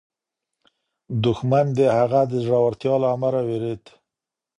[1.23, 3.83] دښمن د هغه د زړورتیا له امله وېرېد.